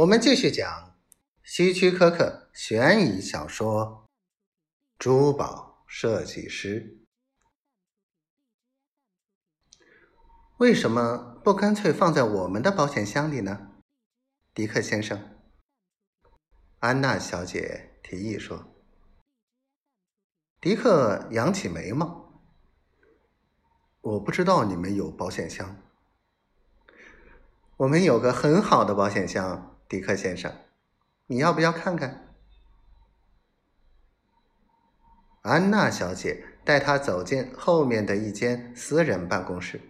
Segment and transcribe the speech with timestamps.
[0.00, 0.94] 我们继续讲
[1.42, 4.08] 希区柯克悬疑小说
[4.98, 7.04] 《珠宝设计师》。
[10.56, 13.72] 为什么不干脆放在我们的保险箱里呢？
[14.54, 15.38] 迪克先生，
[16.78, 18.72] 安娜小姐提议说。
[20.62, 22.40] 迪克扬起眉毛
[24.00, 25.76] ：“我不知道你们有保险箱。
[27.76, 30.54] 我们有个很好的保险箱。”迪克先生，
[31.26, 32.28] 你要不要看看？
[35.42, 39.80] 安娜小姐带他走进后面的一间私人办公室，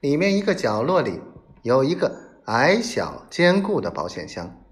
[0.00, 1.20] 里面一个角落里
[1.60, 4.64] 有一个矮小坚固的保险箱。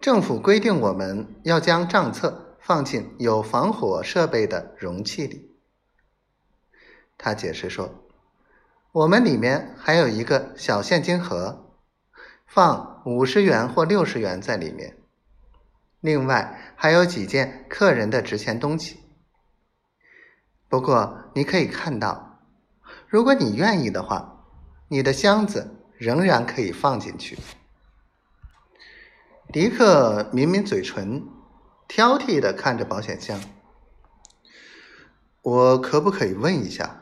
[0.00, 5.54] 政府规定我们要将账册放进有防火设备的容器里。
[7.16, 7.94] 他解释说。
[8.92, 11.72] 我们里面还有一个小现金盒，
[12.46, 14.98] 放五十元或六十元在里面。
[16.00, 19.00] 另外还有几件客人的值钱东西。
[20.68, 22.42] 不过你可以看到，
[23.08, 24.44] 如果你愿意的话，
[24.88, 27.38] 你的箱子仍然可以放进去。
[29.50, 31.26] 迪克抿抿嘴唇，
[31.88, 33.40] 挑剔的看着保险箱。
[35.40, 36.98] 我可不可以问一下？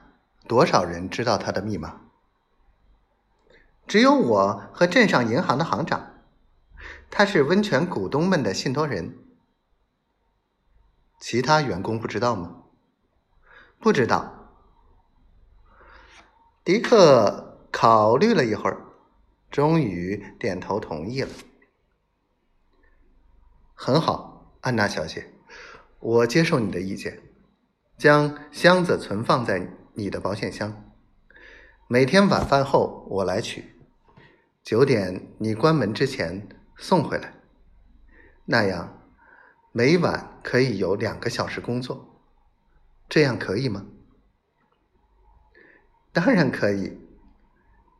[0.50, 2.00] 多少人知道他的密码？
[3.86, 6.24] 只有我和镇上银行的行长。
[7.08, 9.16] 他是温泉股东们的信托人。
[11.20, 12.64] 其他员工不知道吗？
[13.78, 14.50] 不知道。
[16.64, 18.82] 迪克考虑了一会儿，
[19.52, 21.30] 终于点头同意了。
[23.72, 25.32] 很好，安娜小姐，
[26.00, 27.22] 我接受你的意见，
[27.96, 29.76] 将箱子存放在。
[29.94, 30.84] 你的保险箱，
[31.88, 33.74] 每天晚饭后我来取，
[34.62, 37.34] 九点你关门之前送回来，
[38.44, 39.02] 那样
[39.72, 42.22] 每晚可以有两个小时工作，
[43.08, 43.86] 这样可以吗？
[46.12, 46.98] 当然可以，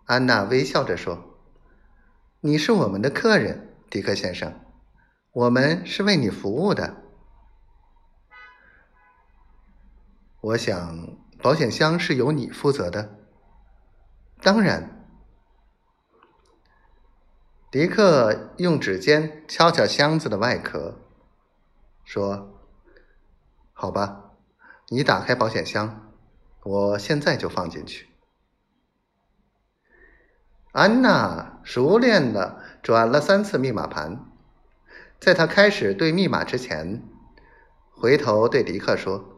[0.05, 1.39] 安娜微笑着说
[2.41, 4.65] ：“你是我们的客人，迪克先生，
[5.33, 6.97] 我们是为你服务的。”
[10.41, 11.19] 我想。
[11.43, 13.19] 保险箱是由你负责的，
[14.43, 14.97] 当然。
[17.71, 21.01] 迪克用指尖敲敲箱子的外壳，
[22.05, 22.61] 说
[23.73, 24.33] ：“好吧，
[24.89, 26.13] 你打开保险箱，
[26.65, 28.09] 我现在就放进去。”
[30.73, 34.27] 安娜熟练的转了三次密码盘，
[35.21, 37.03] 在他开始对密码之前，
[37.93, 39.30] 回头对迪克说。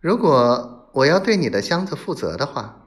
[0.00, 2.86] 如果我要对你的箱子负责的话，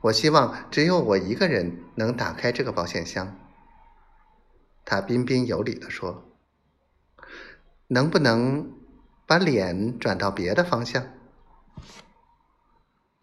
[0.00, 3.36] 我希望只有我一个人能打开这个保险箱。”
[4.86, 6.24] 他彬彬有礼地说
[7.88, 8.72] ，“能不能
[9.26, 11.04] 把脸转到别的方向？”